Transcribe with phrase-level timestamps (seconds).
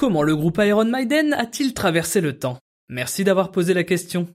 [0.00, 2.56] Comment le groupe Iron Maiden a-t-il traversé le temps?
[2.88, 4.28] Merci d'avoir posé la question.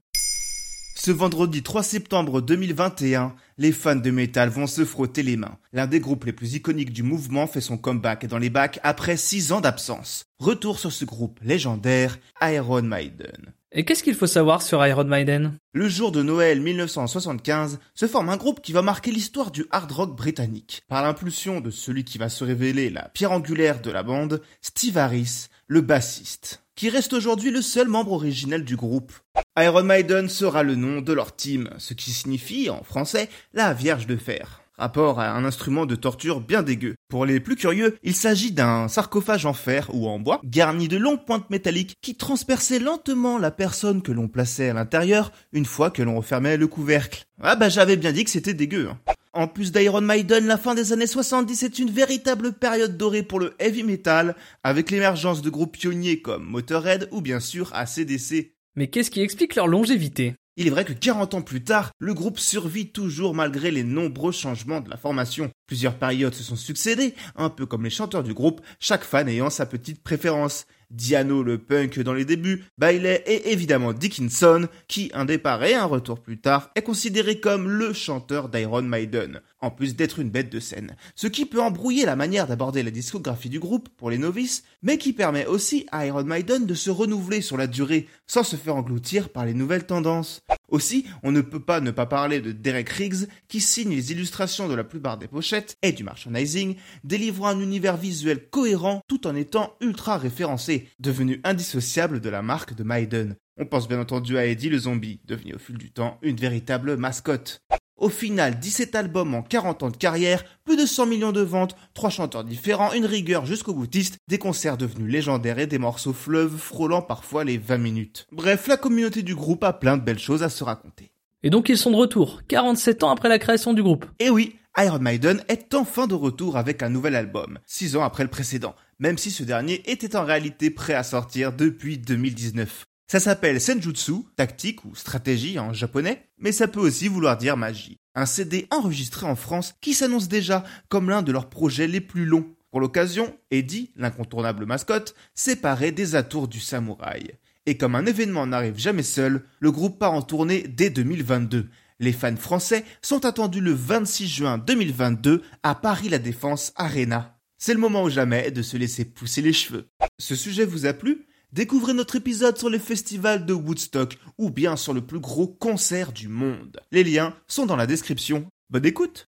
[0.94, 5.58] Ce vendredi 3 septembre 2021, les fans de métal vont se frotter les mains.
[5.72, 9.16] L'un des groupes les plus iconiques du mouvement fait son comeback dans les bacs après
[9.16, 10.26] 6 ans d'absence.
[10.38, 13.52] Retour sur ce groupe légendaire, Iron Maiden.
[13.72, 15.52] Et qu'est-ce qu'il faut savoir sur Iron Maiden?
[15.74, 19.90] Le jour de Noël 1975 se forme un groupe qui va marquer l'histoire du hard
[19.92, 20.82] rock britannique.
[20.88, 24.96] Par l'impulsion de celui qui va se révéler la pierre angulaire de la bande, Steve
[24.96, 29.12] Harris, le bassiste, qui reste aujourd'hui le seul membre originel du groupe.
[29.58, 34.06] Iron Maiden sera le nom de leur team, ce qui signifie, en français, la Vierge
[34.06, 34.62] de Fer.
[34.78, 36.96] Rapport à un instrument de torture bien dégueu.
[37.08, 40.98] Pour les plus curieux, il s'agit d'un sarcophage en fer ou en bois, garni de
[40.98, 45.90] longues pointes métalliques qui transperçaient lentement la personne que l'on plaçait à l'intérieur une fois
[45.90, 47.24] que l'on refermait le couvercle.
[47.40, 48.90] Ah bah j'avais bien dit que c'était dégueu.
[48.90, 48.98] Hein.
[49.36, 53.38] En plus d'Iron Maiden, la fin des années 70 est une véritable période dorée pour
[53.38, 54.34] le heavy metal,
[54.64, 58.54] avec l'émergence de groupes pionniers comme Motorhead ou bien sûr ACDC.
[58.76, 60.36] Mais qu'est-ce qui explique leur longévité?
[60.56, 64.32] Il est vrai que 40 ans plus tard, le groupe survit toujours malgré les nombreux
[64.32, 65.50] changements de la formation.
[65.66, 69.50] Plusieurs périodes se sont succédées, un peu comme les chanteurs du groupe, chaque fan ayant
[69.50, 70.64] sa petite préférence.
[70.90, 75.84] Diano le punk dans les débuts, Bailey et évidemment Dickinson, qui, un départ et un
[75.84, 80.50] retour plus tard, est considéré comme le chanteur d'Iron Maiden, en plus d'être une bête
[80.50, 80.96] de scène.
[81.14, 84.98] Ce qui peut embrouiller la manière d'aborder la discographie du groupe pour les novices, mais
[84.98, 88.76] qui permet aussi à Iron Maiden de se renouveler sur la durée, sans se faire
[88.76, 90.42] engloutir par les nouvelles tendances.
[90.68, 94.68] Aussi, on ne peut pas ne pas parler de Derek Riggs, qui signe les illustrations
[94.68, 99.34] de la plupart des pochettes et du merchandising, délivrant un univers visuel cohérent tout en
[99.34, 103.36] étant ultra référencé, devenu indissociable de la marque de Maiden.
[103.58, 106.96] On pense bien entendu à Eddie le zombie, devenu au fil du temps une véritable
[106.96, 107.62] mascotte.
[107.96, 111.74] Au final, 17 albums en 40 ans de carrière, plus de 100 millions de ventes,
[111.94, 116.58] 3 chanteurs différents, une rigueur jusqu'au boutiste, des concerts devenus légendaires et des morceaux fleuves
[116.58, 118.26] frôlant parfois les 20 minutes.
[118.32, 121.10] Bref, la communauté du groupe a plein de belles choses à se raconter.
[121.42, 124.04] Et donc ils sont de retour, 47 ans après la création du groupe.
[124.18, 128.24] Et oui, Iron Maiden est enfin de retour avec un nouvel album, 6 ans après
[128.24, 132.84] le précédent, même si ce dernier était en réalité prêt à sortir depuis 2019.
[133.08, 138.00] Ça s'appelle Senjutsu, tactique ou stratégie en japonais, mais ça peut aussi vouloir dire magie.
[138.16, 142.24] Un CD enregistré en France qui s'annonce déjà comme l'un de leurs projets les plus
[142.24, 142.52] longs.
[142.72, 147.30] Pour l'occasion, Eddie, l'incontournable mascotte, séparait des atours du samouraï.
[147.66, 151.68] Et comme un événement n'arrive jamais seul, le groupe part en tournée dès 2022.
[152.00, 157.38] Les fans français sont attendus le 26 juin 2022 à Paris La Défense Arena.
[157.56, 159.88] C'est le moment ou jamais de se laisser pousser les cheveux.
[160.18, 161.26] Ce sujet vous a plu?
[161.52, 166.12] Découvrez notre épisode sur les festivals de Woodstock ou bien sur le plus gros concert
[166.12, 166.80] du monde.
[166.90, 168.46] Les liens sont dans la description.
[168.68, 169.28] Bonne écoute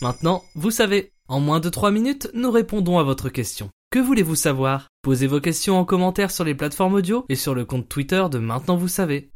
[0.00, 3.70] Maintenant, vous savez, en moins de 3 minutes, nous répondons à votre question.
[3.90, 4.88] Que voulez-vous savoir?
[5.02, 8.38] Posez vos questions en commentaire sur les plateformes audio et sur le compte Twitter de
[8.38, 9.31] Maintenant vous savez.